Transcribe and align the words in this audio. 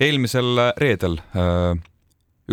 eelmisel 0.00 0.60
reedel 0.76 1.18
äh, 1.18 1.76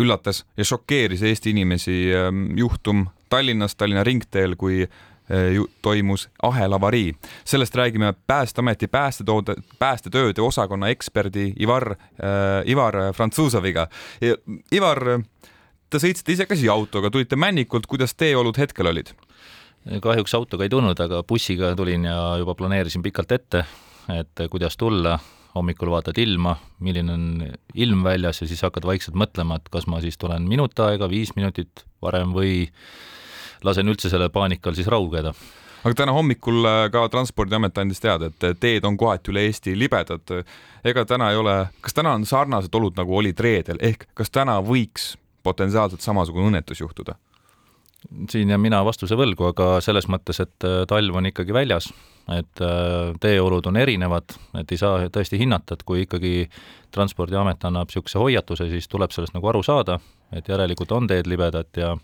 üllatas 0.00 0.44
ja 0.56 0.64
šokeeris 0.64 1.22
Eesti 1.22 1.50
inimesi 1.54 1.98
äh, 2.14 2.30
juhtum 2.56 3.06
Tallinnas, 3.30 3.76
Tallinna 3.76 4.04
ringteel, 4.04 4.56
kui 4.56 4.82
äh, 4.82 5.60
toimus 5.82 6.28
ahelavarii. 6.42 7.14
sellest 7.44 7.74
räägime 7.74 8.14
Päästeameti 8.26 8.86
päästetoode, 8.86 9.54
päästetööde 9.78 10.42
osakonna 10.42 10.88
eksperdi 10.88 11.52
Ivar 11.60 11.90
äh,, 11.90 11.98
Ivar 12.66 12.94
Frantsuusoviga. 13.12 13.88
Ivar, 14.72 15.04
te 15.90 15.98
sõitsite 15.98 16.32
ise 16.32 16.46
ka 16.46 16.56
siia 16.56 16.72
autoga, 16.72 17.10
tulite 17.10 17.36
Männikult, 17.36 17.86
kuidas 17.86 18.14
teeolud 18.14 18.58
hetkel 18.58 18.86
olid? 18.86 19.14
kahjuks 19.84 20.32
autoga 20.34 20.64
ei 20.64 20.70
tulnud, 20.72 21.00
aga 21.00 21.18
bussiga 21.28 21.74
tulin 21.76 22.06
ja 22.08 22.38
juba 22.40 22.54
planeerisin 22.56 23.02
pikalt 23.04 23.32
ette, 23.36 23.66
et 24.08 24.40
kuidas 24.50 24.78
tulla 24.80 25.18
hommikul 25.54 25.90
vaatad 25.92 26.18
ilma, 26.18 26.56
milline 26.82 27.12
on 27.14 27.26
ilm 27.74 28.04
väljas 28.04 28.42
ja 28.42 28.48
siis 28.50 28.62
hakkad 28.66 28.86
vaikselt 28.88 29.18
mõtlema, 29.18 29.60
et 29.60 29.68
kas 29.72 29.86
ma 29.90 30.00
siis 30.02 30.18
tulen 30.18 30.48
minut 30.50 30.78
aega, 30.82 31.08
viis 31.10 31.34
minutit 31.38 31.84
varem 32.02 32.34
või 32.34 32.64
lasen 33.64 33.88
üldse 33.88 34.10
selle 34.12 34.28
paanikal 34.34 34.76
siis 34.76 34.90
raugeda 34.90 35.34
aga 35.84 35.94
täna 35.98 36.14
hommikul 36.16 36.64
äh, 36.64 36.86
ka 36.92 37.04
Transpordiamet 37.12 37.78
andis 37.78 38.00
teada, 38.00 38.30
et 38.30 38.60
teed 38.60 38.86
on 38.88 38.96
kohati 38.96 39.32
üle 39.32 39.44
Eesti 39.48 39.76
libedad. 39.78 40.32
ega 40.84 41.04
täna 41.04 41.30
ei 41.30 41.36
ole, 41.36 41.56
kas 41.84 41.94
täna 41.96 42.14
on 42.16 42.24
sarnased 42.26 42.74
olud 42.74 42.96
nagu 42.96 43.16
olid 43.16 43.40
reedel, 43.40 43.80
ehk 43.80 44.08
kas 44.14 44.32
täna 44.32 44.58
võiks 44.64 45.14
potentsiaalselt 45.44 46.00
samasugune 46.00 46.48
õnnetus 46.48 46.80
juhtuda? 46.80 47.18
Siin 48.30 48.50
jään 48.50 48.60
mina 48.60 48.84
vastuse 48.84 49.16
võlgu, 49.18 49.48
aga 49.50 49.78
selles 49.84 50.08
mõttes, 50.10 50.40
et 50.44 50.66
äh, 50.66 50.82
talv 50.88 51.16
on 51.16 51.28
ikkagi 51.30 51.54
väljas, 51.54 51.90
et 52.32 52.62
äh, 52.64 53.12
teeolud 53.20 53.66
on 53.66 53.76
erinevad, 53.80 54.36
et 54.60 54.72
ei 54.72 54.80
saa 54.80 55.08
tõesti 55.12 55.40
hinnata, 55.40 55.76
et 55.76 55.84
kui 55.86 56.04
ikkagi 56.04 56.48
Transpordiamet 56.94 57.64
annab 57.66 57.90
niisuguse 57.90 58.20
hoiatuse, 58.20 58.68
siis 58.70 58.88
tuleb 58.88 59.14
sellest 59.14 59.34
nagu 59.34 59.48
aru 59.50 59.62
saada, 59.66 59.98
et 60.32 60.48
järelikult 60.48 60.92
on 60.94 61.08
teed 61.10 61.30
libedad 61.30 61.70
ja 61.80 61.96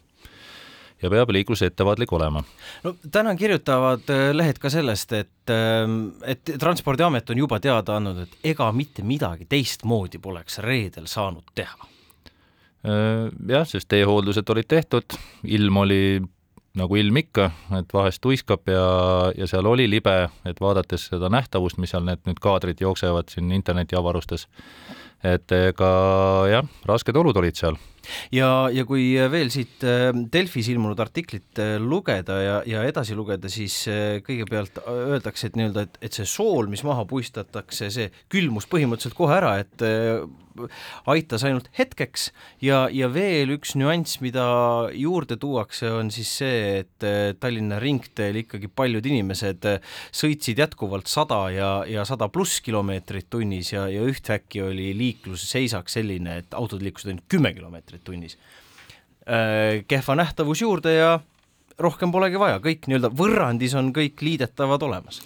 ja 1.00 1.08
peab 1.08 1.30
liiklus 1.32 1.62
ettevaatlik 1.64 2.12
olema. 2.12 2.42
no 2.84 2.94
täna 3.12 3.34
kirjutavad 3.36 4.10
äh, 4.12 4.26
lehed 4.36 4.58
ka 4.60 4.70
sellest, 4.70 5.12
et, 5.12 5.52
ähm, 5.54 6.10
et 6.24 6.56
Transpordiamet 6.58 7.30
on 7.30 7.38
juba 7.38 7.60
teada 7.60 7.96
andnud, 7.96 8.26
et 8.26 8.52
ega 8.52 8.72
mitte 8.72 9.02
midagi 9.06 9.48
teistmoodi 9.48 10.18
poleks 10.18 10.58
reedel 10.64 11.08
saanud 11.08 11.54
teha 11.54 11.88
jah, 12.84 13.66
sest 13.68 13.88
teehooldused 13.92 14.48
olid 14.54 14.68
tehtud, 14.68 15.16
ilm 15.44 15.76
oli 15.82 16.02
nagu 16.78 16.96
ilm 16.96 17.16
ikka, 17.18 17.50
et 17.80 17.92
vahest 17.92 18.22
tuiskab 18.22 18.68
ja, 18.70 18.84
ja 19.36 19.48
seal 19.50 19.66
oli 19.66 19.88
libe, 19.90 20.14
et 20.46 20.60
vaadates 20.62 21.08
seda 21.10 21.30
nähtavust, 21.32 21.80
mis 21.82 21.90
seal 21.94 22.06
need 22.06 22.22
nüüd 22.28 22.38
kaadrid 22.42 22.82
jooksevad 22.82 23.32
siin 23.32 23.50
internetiavarustes, 23.56 24.46
et 25.26 25.52
ega 25.52 25.92
jah, 26.50 26.68
rasked 26.88 27.16
olud 27.16 27.36
olid 27.36 27.58
seal. 27.58 27.78
Ja, 28.32 28.70
ja 28.72 28.86
kui 28.88 29.12
veel 29.30 29.50
siit 29.52 29.84
äh, 29.86 30.08
Delfis 30.32 30.70
ilmunud 30.72 30.98
artiklit 31.02 31.60
äh, 31.60 31.76
lugeda 31.78 32.38
ja, 32.40 32.56
ja 32.66 32.84
edasi 32.88 33.14
lugeda, 33.14 33.50
siis 33.52 33.76
kõigepealt 34.26 34.80
öeldakse, 34.88 35.50
et 35.50 35.58
nii-öelda, 35.60 35.86
et, 35.86 35.98
et 36.08 36.16
see 36.16 36.28
sool, 36.28 36.70
mis 36.72 36.82
maha 36.86 37.04
puistatakse, 37.10 37.90
see 37.92 38.08
külmus 38.32 38.66
põhimõtteliselt 38.70 39.18
kohe 39.18 39.36
ära, 39.36 39.58
et 39.62 39.84
aitas 41.10 41.44
ainult 41.46 41.68
hetkeks. 41.78 42.30
Ja, 42.64 42.84
ja 42.92 43.08
veel 43.12 43.54
üks 43.54 43.74
nüanss, 43.78 44.20
mida 44.24 44.44
juurde 44.96 45.38
tuuakse, 45.40 45.90
on 45.94 46.10
siis 46.14 46.30
see, 46.40 46.80
et 46.82 47.06
äh, 47.06 47.32
Tallinna 47.40 47.80
ringteel 47.82 48.40
ikkagi 48.42 48.70
paljud 48.72 49.06
inimesed 49.06 49.68
äh, 49.68 49.94
sõitsid 50.12 50.60
jätkuvalt 50.60 51.10
sada 51.10 51.42
ja, 51.54 51.70
ja 51.88 52.04
sada 52.08 52.30
pluss 52.32 52.60
kilomeetrit 52.64 53.30
tunnis 53.30 53.72
ja, 53.74 53.86
ja 53.90 54.04
ühtäkki 54.06 54.64
oli 54.64 54.90
liiklusseisak 55.10 55.90
selline, 55.92 56.40
et 56.40 56.56
autod 56.56 56.82
liikusid 56.82 57.12
ainult 57.12 57.28
kümme 57.28 57.52
kilomeetrit 57.56 58.04
tunnis. 58.06 58.38
Äh, 59.26 59.82
kehva 59.90 60.16
nähtavus 60.22 60.62
juurde 60.62 60.94
ja 60.96 61.12
rohkem 61.80 62.12
polegi 62.12 62.40
vaja, 62.40 62.62
kõik 62.64 62.88
nii-öelda 62.88 63.12
võrrandis 63.16 63.76
on 63.78 63.92
kõik 63.96 64.22
liidetavad 64.24 64.88
olemas 64.88 65.22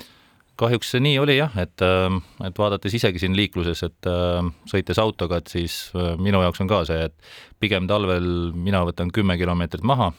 kahjuks 0.60 0.92
see 0.94 1.02
nii 1.02 1.18
oli 1.18 1.36
jah, 1.38 1.54
et, 1.58 1.82
ähm, 1.82 2.20
et 2.46 2.58
vaadates 2.58 2.94
isegi 2.94 3.18
siin 3.22 3.34
liikluses, 3.36 3.82
et 3.86 4.08
ähm, 4.10 4.52
sõites 4.70 5.00
autoga, 5.02 5.40
et 5.40 5.50
siis 5.50 5.78
äh, 5.98 6.14
minu 6.20 6.42
jaoks 6.44 6.62
on 6.62 6.70
ka 6.70 6.84
see, 6.88 7.08
et 7.08 7.14
pigem 7.62 7.88
talvel 7.90 8.52
mina 8.54 8.84
võtan 8.86 9.10
kümme 9.14 9.36
kilomeetrit 9.40 9.82
maha, 9.86 10.12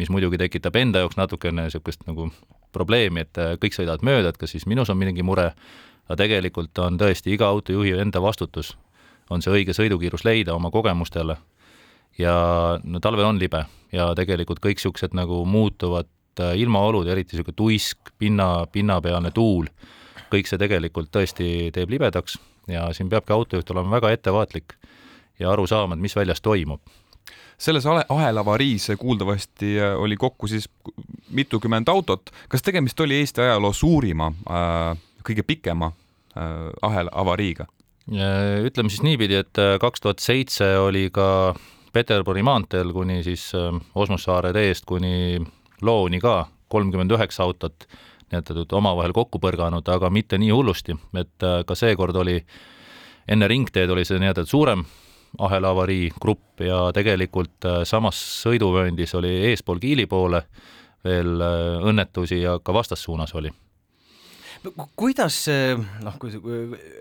mis 0.00 0.10
muidugi 0.10 0.40
tekitab 0.40 0.76
enda 0.80 1.04
jaoks 1.04 1.18
natukene 1.20 1.68
niisugust 1.68 2.02
nagu 2.08 2.30
probleemi, 2.74 3.26
et 3.26 3.38
äh, 3.38 3.54
kõik 3.62 3.78
sõidavad 3.78 4.02
mööda, 4.06 4.32
et 4.32 4.40
kas 4.40 4.56
siis 4.56 4.66
minus 4.66 4.90
on 4.90 4.98
mingi 4.98 5.22
mure, 5.26 5.52
aga 6.08 6.18
tegelikult 6.24 6.82
on 6.82 6.98
tõesti 6.98 7.36
iga 7.36 7.52
autojuhi 7.52 7.94
enda 8.02 8.22
vastutus, 8.22 8.74
on 9.32 9.42
see 9.44 9.52
õige 9.52 9.74
sõidukiirus 9.76 10.26
leida 10.28 10.54
oma 10.54 10.70
kogemustele 10.70 11.36
ja 12.18 12.34
no 12.84 13.00
talvel 13.00 13.30
on 13.32 13.40
libe 13.40 13.64
ja 13.92 14.12
tegelikult 14.18 14.60
kõik 14.60 14.80
niisugused 14.80 15.16
nagu 15.16 15.44
muutuvad 15.48 16.10
Äh, 16.40 16.56
ilmaolud, 16.56 17.06
eriti 17.12 17.36
niisugune 17.36 17.56
tuisk, 17.56 17.98
pinna, 18.18 18.64
pinnapealne 18.72 19.28
tuul, 19.36 19.66
kõik 20.32 20.48
see 20.48 20.56
tegelikult 20.56 21.10
tõesti 21.12 21.68
teeb 21.76 21.90
libedaks 21.92 22.38
ja 22.72 22.86
siin 22.96 23.10
peabki 23.12 23.34
autojuht 23.36 23.68
olema 23.74 23.98
väga 23.98 24.14
ettevaatlik 24.14 24.72
ja 25.42 25.50
aru 25.52 25.66
saama, 25.68 25.92
et 25.92 26.00
mis 26.00 26.16
väljas 26.16 26.40
toimub 26.40 26.80
selles 27.60 27.84
ahelavariis 27.84 28.88
kuuldavasti 28.98 29.74
äh, 29.76 29.92
oli 30.00 30.16
kokku 30.16 30.48
siis 30.48 30.70
mitukümmend 31.36 31.92
autot. 31.92 32.32
kas 32.48 32.64
tegemist 32.64 33.00
oli 33.04 33.20
Eesti 33.20 33.44
ajaloo 33.44 33.76
suurima, 33.76 34.32
äh, 34.48 34.96
kõige 35.28 35.44
pikema 35.44 35.92
ahelavariiga? 36.82 37.66
Ütleme 38.10 38.90
siis 38.90 39.04
niipidi, 39.06 39.36
et 39.38 39.58
kaks 39.80 40.02
tuhat 40.02 40.18
seitse 40.18 40.72
oli 40.82 41.06
ka 41.14 41.54
Peterburi 41.92 42.42
maanteel 42.42 42.90
kuni 42.92 43.20
siis 43.22 43.52
Osmussaare 43.94 44.50
teest 44.52 44.88
kuni 44.88 45.38
looni 45.82 46.18
ka, 46.20 46.46
kolmkümmend 46.72 47.14
üheksa 47.14 47.44
autot 47.46 47.86
niinimetatud 48.32 48.72
omavahel 48.72 49.12
kokku 49.12 49.38
põrganud, 49.38 49.86
aga 49.88 50.10
mitte 50.10 50.38
nii 50.38 50.50
hullusti, 50.50 50.96
et 51.14 51.44
äh, 51.44 51.62
ka 51.66 51.74
seekord 51.74 52.16
oli, 52.16 52.40
enne 53.28 53.48
ringteed 53.48 53.90
oli 53.90 54.04
see 54.04 54.18
nii-öelda 54.18 54.46
suurem 54.48 54.84
ahelavarii 55.38 56.10
grupp 56.20 56.60
ja 56.60 56.90
tegelikult 56.94 57.64
äh, 57.64 57.82
samas 57.84 58.20
sõiduvööndis 58.42 59.14
oli 59.14 59.32
eespool 59.50 59.80
Kiili 59.80 60.06
poole 60.06 60.42
veel 61.04 61.40
äh, 61.40 61.84
õnnetusi 61.84 62.42
ja 62.42 62.58
ka 62.62 62.72
vastassuunas 62.72 63.34
oli 63.34 63.52
kuidas 64.98 65.36
see 65.46 65.74
noh, 66.04 66.16
kui, 66.20 66.32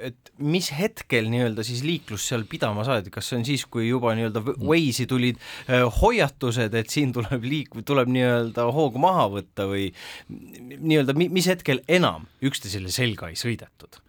et 0.02 0.32
mis 0.42 0.70
hetkel 0.74 1.30
nii-öelda 1.32 1.66
siis 1.66 1.84
liiklus 1.86 2.26
seal 2.32 2.46
pidama 2.50 2.86
saadi, 2.88 3.14
kas 3.14 3.30
see 3.30 3.40
on 3.40 3.48
siis, 3.48 3.66
kui 3.70 3.88
juba 3.90 4.14
nii-öelda 4.18 4.44
Waze'i 4.58 5.08
tulid 5.10 5.40
äh, 5.40 5.86
hoiatused, 6.02 6.74
et 6.78 6.94
siin 6.94 7.14
tuleb 7.16 7.46
liik-, 7.46 7.76
tuleb 7.88 8.12
nii-öelda 8.12 8.68
hoogu 8.74 9.02
maha 9.02 9.28
võtta 9.38 9.68
või 9.70 9.90
nii-öelda 10.32 11.18
mis 11.22 11.50
hetkel 11.52 11.84
enam 11.92 12.28
üksteisele 12.42 12.92
selga 12.94 13.30
ei 13.32 13.38
sõidetud? 13.40 14.02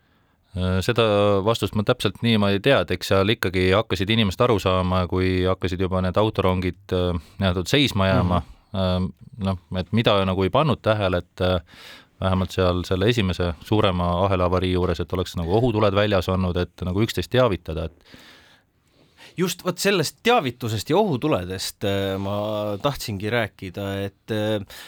Äh, 0.56 0.80
seda 0.84 1.04
vastust 1.44 1.76
ma 1.78 1.84
täpselt 1.88 2.22
niimoodi 2.24 2.60
ei 2.60 2.66
tea, 2.70 2.82
et 2.84 2.96
eks 2.96 3.12
seal 3.12 3.36
ikkagi 3.36 3.70
hakkasid 3.76 4.10
inimesed 4.12 4.48
aru 4.48 4.58
saama, 4.62 5.06
kui 5.12 5.42
hakkasid 5.48 5.80
juba 5.80 6.02
need 6.04 6.18
autorongid 6.20 6.96
äh, 6.96 7.16
nii-öelda 7.40 7.68
seisma 7.68 8.08
jääma 8.10 8.42
mm, 8.42 8.78
-hmm. 8.78 9.10
noh, 9.44 9.58
et 9.80 9.92
mida 9.92 10.16
nagu 10.24 10.44
ei 10.44 10.52
pannud 10.52 10.80
tähele, 10.84 11.20
et 11.24 11.44
vähemalt 12.22 12.54
seal 12.54 12.84
selle 12.88 13.08
esimese 13.12 13.52
suurema 13.66 14.12
ahelavarii 14.26 14.72
juures, 14.72 15.00
et 15.02 15.12
oleks 15.12 15.36
nagu 15.40 15.56
ohutuled 15.58 15.94
väljas 15.94 16.30
olnud, 16.32 16.56
et 16.62 16.86
nagu 16.86 17.02
üksteist 17.02 17.32
teavitada, 17.32 17.88
et 17.90 18.20
just 19.38 19.62
vot 19.64 19.78
sellest 19.80 20.18
teavitusest 20.24 20.90
ja 20.92 20.98
ohutuledest 21.00 21.86
äh, 21.88 22.16
ma 22.20 22.36
tahtsingi 22.82 23.30
rääkida, 23.32 23.86
et 24.06 24.34
äh, 24.34 24.82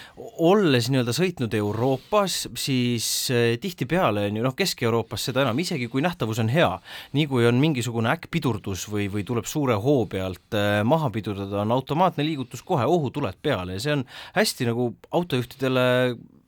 olles 0.44 0.90
nii-öelda 0.90 1.14
sõitnud 1.16 1.54
Euroopas, 1.58 2.44
siis 2.60 3.08
äh, 3.32 3.54
tihtipeale 3.60 4.28
on 4.28 4.38
ju 4.40 4.44
noh, 4.44 4.56
Kesk-Euroopas 4.56 5.28
seda 5.30 5.44
enam, 5.44 5.58
isegi 5.64 5.88
kui 5.92 6.04
nähtavus 6.04 6.42
on 6.42 6.52
hea, 6.52 6.70
nii 7.16 7.26
kui 7.30 7.48
on 7.48 7.60
mingisugune 7.62 8.12
äkkpidurdus 8.14 8.86
või, 8.92 9.08
või 9.12 9.26
tuleb 9.26 9.48
suure 9.48 9.78
hoo 9.80 10.04
pealt 10.10 10.58
maha 10.84 11.10
pidurdada, 11.14 11.62
on 11.62 11.74
automaatne 11.74 12.26
liigutus 12.26 12.62
kohe, 12.66 12.84
ohutuled 12.84 13.40
peale 13.42 13.78
ja 13.78 13.84
see 13.84 13.96
on 13.96 14.06
hästi 14.36 14.70
nagu 14.70 14.92
autojuhtidele 15.14 15.84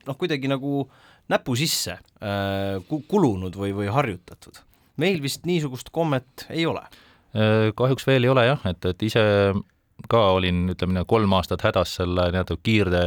noh, 0.06 0.18
kuidagi 0.18 0.50
nagu 0.50 0.84
näpu 1.32 1.56
sisse 1.58 1.96
äh, 1.96 2.98
kulunud 3.08 3.56
või, 3.58 3.72
või 3.76 3.88
harjutatud. 3.92 4.62
meil 4.96 5.20
vist 5.22 5.46
niisugust 5.46 5.90
kommet 5.92 6.46
ei 6.50 6.66
ole. 6.66 6.84
Äh, 7.36 7.72
kahjuks 7.76 8.06
veel 8.06 8.24
ei 8.24 8.32
ole 8.32 8.46
jah, 8.46 8.62
et, 8.70 8.84
et 8.84 9.02
ise 9.02 9.24
ka 10.10 10.22
olin, 10.36 10.68
ütleme, 10.74 11.04
kolm 11.08 11.32
aastat 11.36 11.64
hädas 11.66 11.96
selle 11.98 12.28
nii-öelda 12.30 12.56
kiirde, 12.62 13.02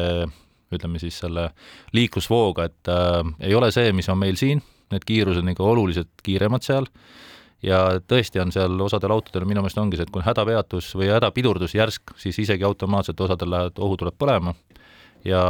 ütleme 0.74 1.00
siis 1.01 1.18
selle 1.22 1.50
liiklusvooga, 1.96 2.68
et 2.69 2.92
äh, 2.92 3.24
ei 3.50 3.56
ole 3.56 3.72
see, 3.75 3.94
mis 3.96 4.10
on 4.10 4.19
meil 4.19 4.38
siin, 4.40 4.62
need 4.94 5.06
kiirused 5.06 5.44
on 5.44 5.54
ikka 5.54 5.66
oluliselt 5.66 6.24
kiiremad 6.25 6.66
seal 6.66 6.88
ja 7.63 8.00
tõesti 8.07 8.40
on 8.42 8.54
seal 8.56 8.80
osadel 8.81 9.13
autodel 9.13 9.46
minu 9.48 9.62
meelest 9.63 9.80
ongi 9.81 10.00
see, 10.00 10.07
et 10.07 10.13
kui 10.13 10.22
on 10.22 10.28
hädapeatus 10.28 10.94
või 10.98 11.10
hädapidurdus 11.12 11.75
järsk, 11.75 12.16
siis 12.19 12.40
isegi 12.46 12.66
automaatselt 12.66 13.19
osadel 13.22 13.51
lähevad, 13.54 13.81
ohu 13.84 13.98
tuleb 14.00 14.16
põlema 14.19 14.56
ja 15.28 15.42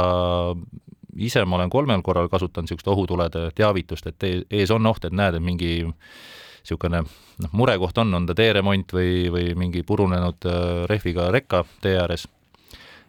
ise 1.16 1.44
ma 1.44 1.56
olen 1.56 1.70
kolmel 1.70 2.02
korral 2.02 2.28
kasutanud 2.28 2.68
niisugust 2.68 2.88
ohutulede 2.88 3.50
teavitust, 3.54 4.06
et 4.06 4.28
ees 4.50 4.70
on 4.70 4.86
oht, 4.86 5.04
et 5.04 5.16
näed, 5.16 5.38
et 5.38 5.44
mingi 5.44 5.72
niisugune 5.84 7.02
noh, 7.02 7.52
murekoht 7.52 7.98
on, 7.98 8.14
on 8.14 8.26
ta 8.28 8.36
teeremont 8.36 8.92
või, 8.92 9.30
või 9.32 9.54
mingi 9.58 9.82
purunenud 9.86 10.48
rehviga 10.90 11.30
rekka 11.30 11.64
tee 11.80 11.96
ääres. 12.00 12.28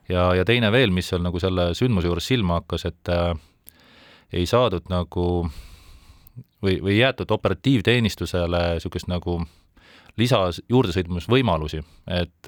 ja, 0.09 0.33
ja 0.35 0.45
teine 0.45 0.71
veel, 0.71 0.91
mis 0.91 1.09
seal 1.11 1.23
nagu 1.23 1.39
selle 1.39 1.71
sündmuse 1.77 2.07
juures 2.07 2.27
silma 2.27 2.61
hakkas, 2.61 2.85
et 2.85 3.11
äh, 3.11 3.33
ei 4.33 4.45
saadud 4.45 4.87
nagu 4.89 5.25
või, 6.63 6.77
või 6.81 6.97
jäetud 6.97 7.31
operatiivteenistusele 7.31 8.61
niisugust 8.75 9.09
nagu 9.11 9.41
lisa 10.17 10.43
juurdesõitmisvõimalusi, 10.69 11.81
et 12.07 12.47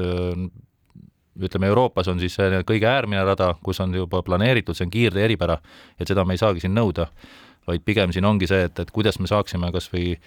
ütleme, 1.40 1.68
Euroopas 1.72 2.08
on 2.12 2.20
siis 2.22 2.38
kõige 2.68 2.88
äärmine 2.90 3.24
rada, 3.26 3.54
kus 3.64 3.80
on 3.82 3.94
juba 3.96 4.22
planeeritud, 4.24 4.78
see 4.78 4.88
on 4.88 4.94
kiirtee 4.94 5.26
eripära, 5.26 5.58
et 6.00 6.08
seda 6.08 6.26
me 6.26 6.38
ei 6.38 6.42
saagi 6.42 6.64
siin 6.64 6.76
nõuda, 6.78 7.08
vaid 7.68 7.86
pigem 7.86 8.14
siin 8.14 8.26
ongi 8.26 8.50
see, 8.50 8.68
et, 8.70 8.80
et 8.80 8.92
kuidas 8.92 9.20
me 9.20 9.30
saaksime 9.30 9.72
kas 9.74 9.90
või 9.94 10.18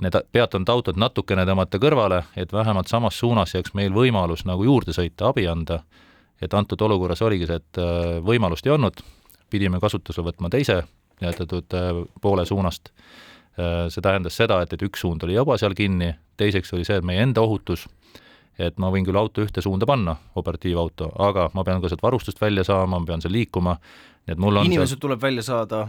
need 0.00 0.16
peatunud 0.32 0.70
autod 0.72 0.96
natukene 0.96 1.44
tõmmata 1.46 1.78
kõrvale, 1.82 2.22
et 2.36 2.52
vähemalt 2.52 2.88
samas 2.88 3.18
suunas 3.20 3.54
jääks 3.54 3.74
meil 3.76 3.92
võimalus 3.92 4.46
nagu 4.48 4.64
juurde 4.64 4.96
sõita, 4.96 5.28
abi 5.28 5.46
anda. 5.48 5.82
et 6.40 6.54
antud 6.54 6.80
olukorras 6.80 7.20
oligi 7.22 7.46
see, 7.46 7.56
et 7.60 7.78
võimalust 8.24 8.66
ei 8.66 8.72
olnud, 8.72 9.02
pidime 9.50 9.80
kasutusele 9.80 10.30
võtma 10.30 10.48
teise 10.48 10.82
nimetatud 11.20 11.64
äh, 11.74 12.08
poole 12.20 12.46
suunast. 12.46 12.90
Äh, 13.58 13.88
see 13.88 14.02
tähendas 14.04 14.36
seda, 14.36 14.60
et, 14.64 14.72
et 14.72 14.82
üks 14.86 15.02
suund 15.04 15.24
oli 15.26 15.36
juba 15.36 15.58
seal 15.60 15.74
kinni, 15.76 16.12
teiseks 16.40 16.72
oli 16.76 16.86
see, 16.88 17.00
et 17.00 17.06
meie 17.06 17.22
enda 17.24 17.44
ohutus, 17.44 17.86
et 18.60 18.78
ma 18.82 18.90
võin 18.92 19.06
küll 19.06 19.18
auto 19.18 19.44
ühte 19.44 19.62
suunda 19.64 19.88
panna, 19.88 20.16
operatiivauto, 20.40 21.10
aga 21.26 21.48
ma 21.56 21.64
pean 21.66 21.82
ka 21.82 21.90
sealt 21.90 22.02
varustust 22.04 22.40
välja 22.40 22.64
saama, 22.66 22.98
ma 22.98 23.08
pean 23.08 23.22
seal 23.24 23.34
liikuma, 23.34 23.76
nii 24.26 24.34
et 24.34 24.42
mul 24.42 24.60
on 24.60 24.68
inimesed 24.68 24.94
seal... 24.96 25.02
tuleb 25.06 25.22
välja 25.22 25.44
saada? 25.46 25.84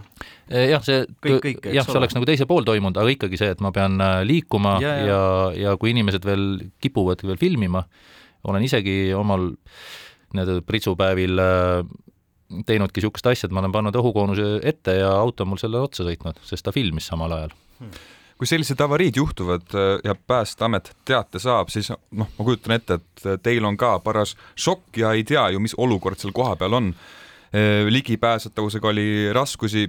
Äh, 0.50 0.70
jah, 0.72 0.84
see 0.86 1.04
kõik, 1.08 1.42
kõik, 1.46 1.72
jah, 1.76 1.88
see 1.88 2.00
oleks 2.00 2.16
nagu 2.18 2.30
teisel 2.30 2.50
pool 2.50 2.68
toimunud, 2.68 3.00
aga 3.02 3.16
ikkagi 3.16 3.40
see, 3.42 3.52
et 3.56 3.64
ma 3.64 3.74
pean 3.76 4.00
liikuma 4.28 4.78
ja, 4.84 4.94
ja, 4.94 5.10
ja, 5.10 5.26
ja 5.66 5.76
kui 5.82 5.94
inimesed 5.96 6.26
veel 6.28 6.48
kipuvad 6.84 7.26
veel 7.28 7.42
filmima, 7.42 7.84
olen 8.48 8.64
isegi 8.66 9.12
omal 9.18 9.52
nii-öelda 10.32 10.64
pritsupäevil 10.66 11.44
teinudki 12.68 13.00
niisugust 13.00 13.28
asja, 13.32 13.48
et 13.48 13.54
ma 13.56 13.62
olen 13.62 13.74
pannud 13.76 13.96
õhukoonuse 14.00 14.58
ette 14.68 14.96
ja 14.98 15.12
auto 15.20 15.46
on 15.46 15.54
mul 15.54 15.62
selle 15.62 15.80
otsa 15.84 16.04
sõitnud, 16.08 16.40
sest 16.48 16.66
ta 16.66 16.74
filmis 16.76 17.08
samal 17.12 17.36
ajal. 17.36 17.56
Hmm 17.80 18.02
kui 18.42 18.50
sellised 18.50 18.80
avariid 18.82 19.20
juhtuvad 19.20 19.74
äh, 19.78 20.00
ja 20.02 20.16
Päästeamet 20.18 20.88
teate 21.06 21.38
saab, 21.40 21.70
siis 21.70 21.92
noh, 21.94 22.26
ma 22.26 22.46
kujutan 22.48 22.74
ette, 22.74 22.98
et 22.98 23.44
teil 23.46 23.68
on 23.70 23.76
ka 23.78 24.00
paras 24.02 24.34
šokk 24.58 24.98
ja 24.98 25.12
ei 25.14 25.22
tea 25.30 25.44
ju, 25.54 25.60
mis 25.62 25.76
olukord 25.78 26.18
seal 26.18 26.34
kohapeal 26.34 26.74
on. 26.80 26.88
Äh, 27.54 27.86
ligipääsetavusega 27.94 28.90
oli 28.90 29.06
raskusi. 29.38 29.86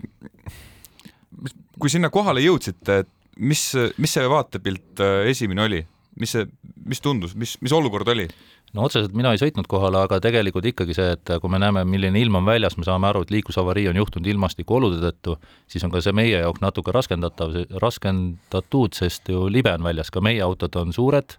kui 1.81 1.91
sinna 1.91 2.11
kohale 2.13 2.45
jõudsite, 2.45 3.07
mis, 3.41 3.65
mis 3.97 4.19
see 4.19 4.29
vaatepilt 4.29 5.01
äh, 5.01 5.31
esimene 5.33 5.65
oli, 5.65 5.81
mis 6.21 6.37
see, 6.37 6.45
mis 6.85 7.01
tundus, 7.01 7.33
mis, 7.35 7.57
mis 7.65 7.73
olukord 7.73 8.13
oli? 8.13 8.29
No 8.73 8.87
otseselt 8.87 9.15
mina 9.17 9.33
ei 9.35 9.41
sõitnud 9.41 9.69
kohale, 9.71 10.01
aga 10.07 10.19
tegelikult 10.25 10.67
ikkagi 10.71 10.97
see, 10.97 11.17
et 11.17 11.33
kui 11.41 11.53
me 11.53 11.61
näeme, 11.63 11.85
milline 11.89 12.21
ilm 12.23 12.41
on 12.41 12.47
väljas, 12.49 12.79
me 12.79 12.87
saame 12.89 13.11
aru, 13.11 13.25
et 13.25 13.35
liiklusavarii 13.35 13.89
on 13.91 13.99
juhtunud 14.01 14.31
ilmastikuolude 14.33 15.03
tõttu, 15.03 15.37
siis 15.71 15.85
on 15.85 15.93
ka 15.93 16.03
see 16.05 16.15
meie 16.17 16.39
jaoks 16.41 16.65
natuke 16.65 16.95
raskendatav, 16.95 17.57
raskendatud, 17.83 18.97
sest 18.97 19.29
ju 19.33 19.45
libe 19.53 19.75
on 19.77 19.85
väljas, 19.89 20.13
ka 20.13 20.25
meie 20.25 20.41
autod 20.45 20.79
on 20.81 20.97
suured, 20.97 21.37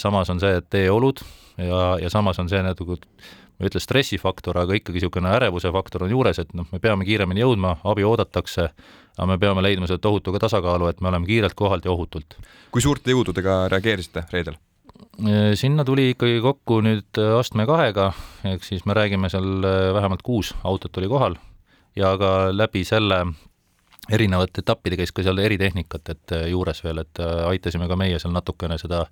samas 0.00 0.30
on 0.30 0.40
see, 0.40 0.56
et 0.60 0.70
teeolud 0.70 1.20
ja, 1.58 1.82
ja 2.00 2.10
samas 2.12 2.38
on 2.38 2.48
see 2.48 2.62
nagu 2.62 2.96
ma 3.60 3.66
ei 3.66 3.68
ütle 3.68 3.82
stressifaktor, 3.82 4.56
aga 4.56 4.78
ikkagi 4.78 4.96
niisugune 4.96 5.34
ärevuse 5.36 5.68
faktor 5.74 6.06
on 6.06 6.14
juures, 6.14 6.38
et 6.40 6.54
noh, 6.56 6.64
me 6.72 6.80
peame 6.80 7.04
kiiremini 7.04 7.42
jõudma, 7.42 7.74
abi 7.84 8.06
oodatakse, 8.08 8.70
aga 9.18 9.28
me 9.28 9.36
peame 9.42 9.60
leidma 9.66 9.90
selle 9.90 10.00
tohutuga 10.00 10.40
tasakaalu, 10.46 10.88
et 10.88 11.04
me 11.04 11.12
oleme 11.12 11.28
kiirelt 11.28 11.58
kohalt 11.58 11.84
ja 11.84 11.92
ohutult. 11.92 12.38
kui 12.72 12.80
suurte 12.80 13.12
jõududega 13.12 13.66
reageerisite 13.68 14.24
reedel? 14.32 14.56
Äh, 15.00 15.54
sinna 15.54 15.84
tuli 15.84 16.10
ikkagi 16.14 16.40
kokku 16.40 16.80
nüüd 16.84 17.18
äh, 17.20 17.34
astme 17.38 17.66
kahega, 17.68 18.10
ehk 18.48 18.64
siis 18.64 18.86
me 18.88 18.96
räägime 18.96 19.28
seal 19.32 19.64
äh, 19.64 19.92
vähemalt 19.96 20.22
kuus 20.24 20.54
autot 20.64 20.96
oli 21.00 21.08
kohal. 21.12 21.36
Ja 21.96 22.14
ka 22.20 22.50
läbi 22.54 22.84
selle 22.88 23.24
erinevate 24.10 24.62
etappide 24.64 24.96
käis 25.00 25.12
ka 25.12 25.24
seal 25.26 25.38
eritehnikat, 25.42 26.08
et 26.12 26.34
juures 26.50 26.80
veel, 26.84 27.02
et 27.02 27.20
aitasime 27.20 27.88
ka 27.90 27.98
meie 27.98 28.18
seal 28.22 28.32
natukene 28.32 28.78
seda, 28.80 29.02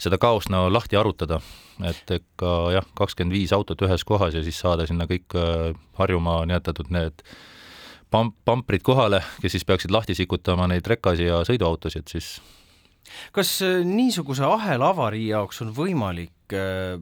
seda 0.00 0.18
kaost 0.22 0.50
no 0.50 0.64
lahti 0.72 0.98
arutada, 0.98 1.40
et 1.86 2.14
ikka 2.14 2.54
jah, 2.74 2.86
kakskümmend 2.98 3.36
viis 3.36 3.52
autot 3.54 3.82
ühes 3.86 4.06
kohas 4.06 4.34
ja 4.38 4.42
siis 4.46 4.58
saada 4.62 4.86
sinna 4.88 5.06
kõik 5.10 5.36
Harjumaa 5.98 6.46
nimetatud 6.46 6.90
need 6.94 7.22
pamp, 8.10 8.38
pamprid 8.46 8.86
kohale, 8.86 9.20
kes 9.42 9.58
siis 9.58 9.66
peaksid 9.68 9.92
lahti 9.94 10.16
sikutama 10.18 10.70
neid 10.70 10.86
rekasi 10.90 11.28
ja 11.28 11.42
sõiduautosid, 11.46 12.08
siis 12.10 12.38
kas 13.36 13.56
äh, 13.66 13.80
niisuguse 13.86 14.46
ahelavarii 14.46 15.28
jaoks 15.32 15.62
on 15.64 15.74
võimalik 15.76 16.56
äh, 16.56 16.96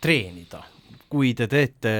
treenida? 0.00 0.64
kui 1.06 1.32
te 1.38 1.46
teete 1.50 1.92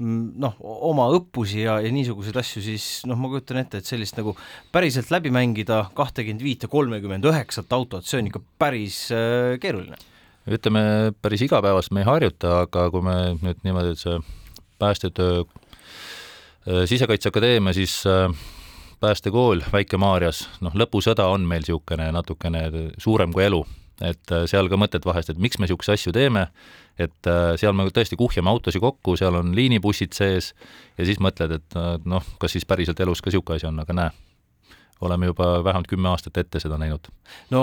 mm, 0.00 0.20
noh, 0.40 0.54
oma 0.88 1.06
õppusi 1.12 1.64
ja, 1.66 1.76
ja 1.84 1.90
niisuguseid 1.92 2.38
asju, 2.40 2.62
siis 2.64 2.86
noh, 3.08 3.18
ma 3.20 3.28
kujutan 3.28 3.60
ette, 3.60 3.80
et 3.80 3.88
sellist 3.88 4.16
nagu 4.18 4.32
päriselt 4.72 5.10
läbi 5.12 5.32
mängida 5.34 5.82
kahtekümmend 5.96 6.44
viit 6.44 6.64
ja 6.64 6.70
kolmekümmend 6.72 7.26
üheksat 7.28 7.72
autot, 7.76 8.06
see 8.08 8.20
on 8.20 8.30
ikka 8.30 8.42
päris 8.60 9.02
äh, 9.14 9.58
keeruline. 9.60 9.98
ütleme, 10.50 10.82
päris 11.22 11.44
igapäevast 11.44 11.92
me 11.92 12.00
ei 12.02 12.08
harjuta, 12.08 12.62
aga 12.64 12.88
kui 12.94 13.04
me 13.04 13.16
nüüd 13.42 13.60
niimoodi, 13.66 13.92
et 13.92 14.00
see 14.00 14.16
päästetöö 14.80 15.44
äh, 15.44 16.86
Sisekaitseakadeemia 16.88 17.76
siis 17.76 18.00
äh, 18.08 18.32
päästekool 19.00 19.64
Väike-Maarjas, 19.72 20.44
noh, 20.64 20.74
lõpusõda 20.76 21.26
on 21.32 21.46
meil 21.48 21.64
niisugune 21.64 22.10
natukene 22.14 22.64
suurem 23.00 23.32
kui 23.32 23.44
elu, 23.46 23.60
et 24.00 24.32
äh, 24.32 24.46
seal 24.50 24.68
ka 24.72 24.78
mõtted 24.80 25.06
vahest, 25.08 25.32
et 25.32 25.40
miks 25.40 25.58
me 25.58 25.66
niisuguseid 25.66 25.98
asju 25.98 26.14
teeme, 26.16 26.46
et 27.00 27.30
äh, 27.30 27.52
seal 27.60 27.76
me 27.76 27.88
tõesti 27.88 28.18
kuhjame 28.20 28.52
autosid 28.52 28.82
kokku, 28.84 29.16
seal 29.20 29.40
on 29.40 29.54
liinibussid 29.56 30.16
sees 30.16 30.52
ja 30.98 31.08
siis 31.08 31.20
mõtled, 31.22 31.56
et 31.60 31.78
äh, 31.78 31.94
noh, 32.04 32.26
kas 32.40 32.56
siis 32.56 32.68
päriselt 32.68 33.00
elus 33.00 33.24
ka 33.24 33.32
niisugune 33.32 33.60
asi 33.60 33.70
on, 33.70 33.80
aga 33.84 33.96
näe 33.96 34.29
oleme 35.00 35.26
juba 35.30 35.64
vähemalt 35.64 35.88
kümme 35.88 36.08
aastat 36.10 36.36
ette 36.40 36.60
seda 36.60 36.76
näinud. 36.80 37.08
no 37.54 37.62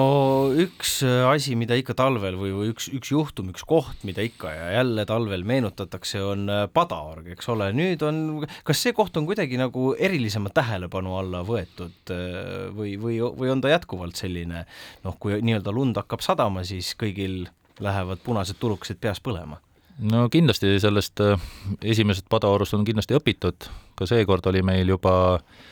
üks 0.58 0.98
äh, 1.06 1.26
asi, 1.30 1.56
mida 1.60 1.78
ikka 1.78 1.94
talvel 1.98 2.38
või, 2.40 2.54
või 2.56 2.72
üks, 2.74 2.88
üks 2.94 3.12
juhtum, 3.14 3.52
üks 3.54 3.66
koht, 3.68 4.02
mida 4.08 4.26
ikka 4.26 4.54
ja 4.54 4.72
jälle 4.78 5.06
talvel 5.10 5.46
meenutatakse, 5.48 6.22
on 6.24 6.48
äh, 6.50 6.64
padaorg, 6.74 7.30
eks 7.36 7.50
ole, 7.54 7.70
nüüd 7.78 8.04
on, 8.08 8.48
kas 8.68 8.82
see 8.82 8.96
koht 8.98 9.18
on 9.20 9.30
kuidagi 9.30 9.60
nagu 9.60 9.92
erilisema 9.94 10.52
tähelepanu 10.54 11.18
alla 11.20 11.44
võetud 11.48 12.14
äh, 12.14 12.68
või, 12.74 12.98
või, 13.02 13.22
või 13.22 13.54
on 13.54 13.62
ta 13.62 13.72
jätkuvalt 13.76 14.18
selline 14.18 14.66
noh, 15.06 15.20
kui 15.20 15.38
nii-öelda 15.38 15.74
lund 15.76 16.02
hakkab 16.02 16.26
sadama, 16.26 16.66
siis 16.68 16.96
kõigil 17.00 17.46
lähevad 17.84 18.24
punased 18.26 18.58
tulukesed 18.60 19.02
peas 19.02 19.22
põlema? 19.22 19.62
no 19.98 20.28
kindlasti 20.34 20.76
sellest 20.82 21.22
esimesest 21.82 22.28
padaorust 22.30 22.76
on 22.78 22.84
kindlasti 22.86 23.18
õpitud, 23.18 23.70
ka 23.98 24.06
seekord 24.10 24.46
oli 24.50 24.62
meil 24.66 24.90
juba 24.94 25.14
äh, 25.38 25.66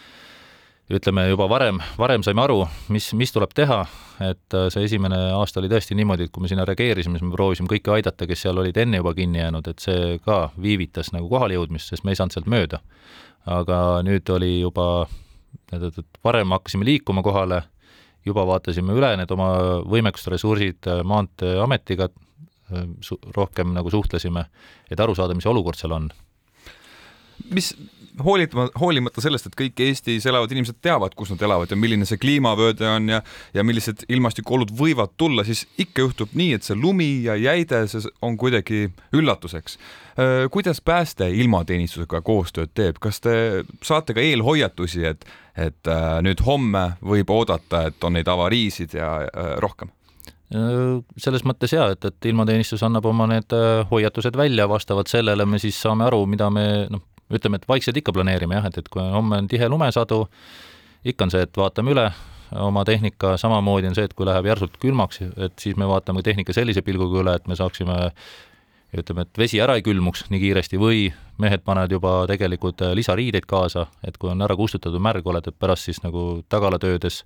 ütleme 0.89 1.23
juba 1.29 1.47
varem, 1.49 1.79
varem 1.97 2.23
saime 2.25 2.43
aru, 2.43 2.59
mis, 2.93 3.07
mis 3.17 3.33
tuleb 3.33 3.53
teha, 3.57 3.79
et 4.21 4.55
äh, 4.57 4.67
see 4.73 4.85
esimene 4.85 5.17
aasta 5.33 5.61
oli 5.61 5.69
tõesti 5.71 5.97
niimoodi, 5.97 6.27
et 6.27 6.33
kui 6.33 6.45
me 6.45 6.49
sinna 6.51 6.65
reageerisime, 6.67 7.17
siis 7.17 7.25
me 7.25 7.33
proovisime 7.33 7.69
kõiki 7.71 7.93
aidata, 7.95 8.27
kes 8.29 8.45
seal 8.45 8.61
olid 8.61 8.77
enne 8.77 9.01
juba 9.01 9.15
kinni 9.17 9.41
jäänud, 9.41 9.69
et 9.71 9.81
see 9.81 10.19
ka 10.25 10.51
viivitas 10.61 11.09
nagu 11.15 11.29
kohale 11.31 11.57
jõudmist, 11.57 11.89
sest 11.89 12.05
me 12.05 12.13
ei 12.13 12.19
saanud 12.19 12.37
sealt 12.37 12.49
mööda. 12.51 12.81
aga 13.45 14.01
nüüd 14.01 14.29
oli 14.33 14.59
juba, 14.59 15.05
et 15.73 15.99
varem 16.25 16.53
hakkasime 16.55 16.85
liikuma 16.85 17.21
kohale, 17.25 17.61
juba 18.25 18.41
vaatasime 18.49 18.93
üle 18.97 19.11
need 19.19 19.31
oma 19.31 19.49
võimekuste 19.85 20.33
ressursid 20.33 20.89
äh, 20.89 21.01
Maanteeametiga, 21.05 22.09
äh, 22.73 22.85
rohkem 23.37 23.73
nagu 23.73 23.89
suhtlesime, 23.89 24.45
et 24.89 25.01
aru 25.01 25.17
saada, 25.17 25.33
mis 25.33 25.49
olukord 25.49 25.81
seal 25.81 25.97
on 25.97 26.11
mis, 27.53 27.73
hoolimata, 28.23 28.79
hoolimata 28.79 29.21
sellest, 29.21 29.49
et 29.49 29.57
kõik 29.59 29.81
Eestis 29.85 30.25
elavad 30.29 30.51
inimesed 30.53 30.77
teavad, 30.83 31.15
kus 31.17 31.31
nad 31.33 31.41
elavad 31.45 31.71
ja 31.71 31.77
milline 31.79 32.07
see 32.07 32.19
kliimavööde 32.21 32.87
on 32.89 33.09
ja, 33.11 33.21
ja 33.53 33.63
millised 33.67 34.05
ilmastikuolud 34.09 34.71
võivad 34.77 35.15
tulla, 35.17 35.45
siis 35.47 35.65
ikka 35.81 36.05
juhtub 36.05 36.35
nii, 36.37 36.55
et 36.57 36.67
see 36.67 36.77
lumi 36.79 37.09
ja 37.25 37.35
jäide, 37.39 37.85
see 37.91 38.05
on 38.25 38.37
kuidagi 38.37 38.87
üllatuseks. 39.15 39.77
kuidas 40.51 40.81
pääste 40.81 41.29
ilmateenistusega 41.29 42.21
koostööd 42.21 42.71
teeb, 42.73 42.99
kas 43.03 43.19
te 43.19 43.65
saate 43.83 44.15
ka 44.15 44.23
eelhoiatusi, 44.23 45.03
et, 45.05 45.25
et 45.55 45.91
nüüd 46.23 46.43
homme 46.45 46.85
võib 47.03 47.29
oodata, 47.29 47.87
et 47.89 48.03
on 48.03 48.15
neid 48.15 48.27
avariisid 48.27 48.95
ja 48.95 49.11
rohkem? 49.59 49.91
selles 51.17 51.41
mõttes 51.43 51.71
jaa, 51.73 51.87
et, 51.91 52.05
et 52.05 52.25
ilmateenistus 52.29 52.83
annab 52.85 53.07
oma 53.09 53.25
need 53.27 53.51
hoiatused 53.89 54.37
välja, 54.37 54.67
vastavalt 54.69 55.09
sellele 55.09 55.43
me 55.49 55.57
siis 55.59 55.75
saame 55.81 56.05
aru, 56.05 56.21
mida 56.29 56.51
me 56.53 56.85
noh, 56.93 57.01
ütleme, 57.33 57.59
et 57.59 57.67
vaikselt 57.69 57.97
ikka 57.97 58.13
planeerime 58.13 58.59
jah, 58.59 58.69
et, 58.69 58.77
et 58.77 58.89
kui 58.91 59.01
homme 59.01 59.41
on 59.41 59.49
tihe 59.49 59.69
lumesadu, 59.71 60.25
ikka 61.05 61.27
on 61.27 61.33
see, 61.33 61.45
et 61.45 61.57
vaatame 61.57 61.93
üle 61.95 62.09
oma 62.61 62.83
tehnika, 62.85 63.35
samamoodi 63.41 63.89
on 63.89 63.95
see, 63.97 64.05
et 64.05 64.13
kui 64.13 64.27
läheb 64.27 64.45
järsult 64.51 64.77
külmaks, 64.81 65.21
et 65.47 65.55
siis 65.61 65.77
me 65.79 65.87
vaatame 65.89 66.23
tehnika 66.25 66.53
sellise 66.53 66.83
pilguga 66.85 67.23
üle, 67.23 67.35
et 67.39 67.47
me 67.49 67.57
saaksime 67.57 67.97
ütleme, 68.95 69.25
et 69.25 69.39
vesi 69.41 69.59
ära 69.59 69.75
ei 69.75 69.83
külmuks 69.83 70.27
nii 70.31 70.39
kiiresti 70.39 70.79
või 70.79 71.09
mehed 71.41 71.65
panevad 71.65 71.91
juba 71.91 72.13
tegelikult 72.29 72.85
lisariideid 72.95 73.47
kaasa, 73.49 73.87
et 74.07 74.17
kui 74.21 74.31
on 74.31 74.45
ära 74.45 74.55
kustutatud 74.55 75.01
märg 75.03 75.25
oled, 75.27 75.49
et 75.49 75.57
pärast 75.59 75.89
siis 75.89 75.99
nagu 76.05 76.45
tagalatöödes 76.53 77.23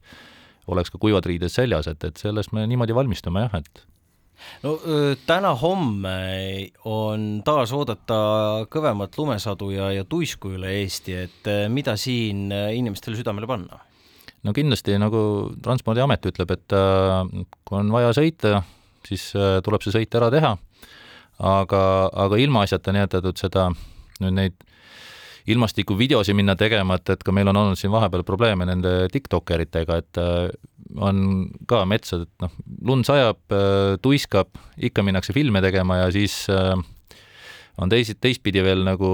oleks 0.69 0.93
ka 0.93 1.01
kuivad 1.01 1.27
riided 1.29 1.51
seljas, 1.51 1.89
et, 1.91 2.03
et 2.05 2.17
sellest 2.17 2.53
me 2.55 2.65
niimoodi 2.69 2.95
valmistume 2.95 3.45
jah, 3.45 3.59
et 3.59 3.83
no 4.63 4.75
täna-homme 5.27 6.15
on 6.89 7.27
taas 7.45 7.73
oodata 7.75 8.19
kõvemat 8.71 9.17
lumesadu 9.19 9.71
ja, 9.75 9.91
ja 9.95 10.05
tuisku 10.07 10.53
üle 10.57 10.73
Eesti, 10.81 11.15
et 11.25 11.51
mida 11.71 11.95
siin 11.99 12.49
inimestele 12.51 13.19
südamele 13.19 13.49
panna? 13.49 13.81
no 14.43 14.55
kindlasti, 14.55 14.95
nagu 15.01 15.21
Transpordiamet 15.63 16.29
ütleb, 16.31 16.55
et 16.55 16.77
kui 17.67 17.79
on 17.81 17.91
vaja 17.91 18.13
sõita, 18.15 18.63
siis 19.07 19.31
tuleb 19.65 19.83
see 19.83 19.95
sõit 19.95 20.15
ära 20.15 20.29
teha, 20.33 20.55
aga, 21.39 21.83
aga 22.25 22.39
ilmaasjata 22.39 22.95
nimetatud 22.95 23.39
seda, 23.39 23.69
nüüd 24.23 24.37
neid 24.37 24.68
ilmastikuvideosi 25.49 26.35
minna 26.37 26.55
tegema, 26.59 26.99
et, 26.99 27.09
et 27.15 27.23
ka 27.25 27.33
meil 27.35 27.49
on 27.51 27.57
olnud 27.57 27.79
siin 27.79 27.91
vahepeal 27.93 28.25
probleeme 28.27 28.67
nende 28.69 28.93
tiktokeritega, 29.13 29.97
et 30.01 30.21
äh, 30.21 30.49
on 31.01 31.49
ka 31.69 31.83
metsad, 31.89 32.25
et 32.27 32.45
noh, 32.45 32.53
lund 32.89 33.07
sajab, 33.07 33.41
äh, 33.55 33.97
tuiskab, 34.03 34.53
ikka 34.89 35.05
minnakse 35.05 35.35
filme 35.35 35.61
tegema 35.65 36.03
ja 36.03 36.13
siis 36.13 36.41
äh, 36.53 36.73
on 37.79 37.91
teisi, 37.91 38.17
teistpidi 38.19 38.63
veel 38.65 38.85
nagu 38.87 39.11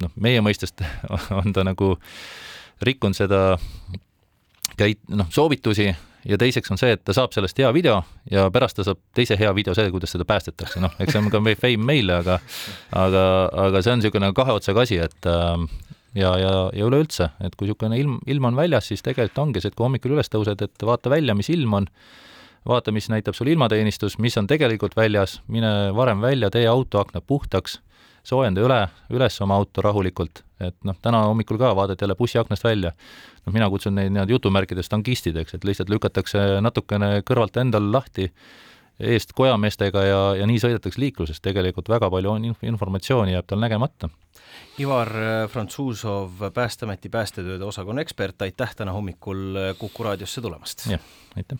noh, 0.00 0.14
meie 0.20 0.42
mõistest 0.44 0.84
on 1.40 1.54
ta 1.56 1.66
nagu 1.66 1.94
rikkunud 2.86 3.18
seda 3.18 3.42
käit-, 4.80 5.04
noh, 5.12 5.28
soovitusi 5.32 5.90
ja 6.28 6.38
teiseks 6.40 6.70
on 6.72 6.80
see, 6.80 6.94
et 6.96 7.02
ta 7.04 7.14
saab 7.16 7.34
sellest 7.34 7.58
hea 7.60 7.70
video 7.74 8.00
ja 8.30 8.48
pärast 8.52 8.78
ta 8.78 8.86
saab 8.86 9.00
teise 9.16 9.38
hea 9.40 9.52
video 9.56 9.74
see, 9.76 9.90
kuidas 9.92 10.12
seda 10.14 10.26
päästetakse, 10.28 10.82
noh, 10.82 10.94
eks 11.00 11.14
see 11.14 11.22
on 11.22 11.30
ka 11.32 11.42
fame 11.60 11.86
meile, 11.92 12.20
aga 12.20 12.40
aga, 12.96 13.24
aga 13.68 13.82
see 13.82 13.94
on 13.94 14.02
niisugune 14.02 14.32
kahe 14.36 14.56
otsaga 14.60 14.84
asi, 14.86 15.00
et 15.00 15.30
äh, 15.30 15.66
ja, 16.14 16.32
ja, 16.38 16.54
ja 16.76 16.88
üleüldse, 16.88 17.30
et 17.40 17.56
kui 17.56 17.68
niisugune 17.68 17.98
ilm, 18.00 18.18
ilm 18.26 18.50
on 18.50 18.58
väljas, 18.58 18.90
siis 18.90 19.04
tegelikult 19.06 19.44
ongi 19.44 19.62
see, 19.62 19.72
et 19.72 19.78
kui 19.78 19.86
hommikul 19.86 20.16
üles 20.16 20.32
tõused, 20.32 20.64
et 20.66 20.86
vaata 20.86 21.12
välja, 21.12 21.36
mis 21.38 21.50
ilm 21.52 21.78
on, 21.80 21.90
vaata, 22.68 22.92
mis 22.92 23.08
näitab 23.12 23.36
sul 23.38 23.52
ilmateenistus, 23.52 24.18
mis 24.20 24.36
on 24.40 24.50
tegelikult 24.50 24.96
väljas, 24.98 25.38
mine 25.48 25.94
varem 25.96 26.20
välja, 26.24 26.50
tee 26.52 26.66
auto 26.68 27.00
aknad 27.00 27.24
puhtaks, 27.26 27.80
soojenda 28.26 28.62
üle, 28.64 28.80
üles 29.10 29.40
oma 29.40 29.56
auto 29.60 29.82
rahulikult, 29.84 30.42
et 30.60 30.76
noh, 30.84 30.96
täna 31.02 31.24
hommikul 31.28 31.58
ka 31.60 31.74
vaadati 31.76 32.04
jälle 32.04 32.18
bussiaknast 32.18 32.64
välja 32.64 32.92
noh, 33.46 33.54
mina 33.54 33.68
kutsun 33.70 33.96
neid 33.96 34.12
nii-öelda 34.14 34.36
jutumärkides 34.36 34.90
tankistideks, 34.92 35.54
et 35.56 35.64
lihtsalt 35.64 35.92
lükatakse 35.92 36.60
natukene 36.64 37.20
kõrvalt 37.26 37.56
endal 37.60 37.90
lahti 37.92 38.30
eest 39.00 39.32
kojameestega 39.36 40.02
ja, 40.04 40.20
ja 40.42 40.48
nii 40.48 40.60
sõidetakse 40.60 41.00
liikluses, 41.00 41.40
tegelikult 41.40 41.88
väga 41.88 42.10
palju 42.12 42.34
on 42.34 42.50
informatsiooni 42.52 43.32
jääb 43.32 43.48
tal 43.48 43.62
nägemata. 43.62 44.10
Ivar 44.80 45.08
Frantsuzov, 45.48 46.50
Päästeameti 46.54 47.08
päästetööde 47.12 47.64
osakonna 47.64 48.04
ekspert, 48.04 48.42
aitäh 48.44 48.76
täna 48.76 48.92
hommikul 48.92 49.74
Kuku 49.78 50.04
raadiosse 50.04 50.44
tulemast! 50.44 50.86
jah, 50.90 51.00
aitäh! 51.36 51.58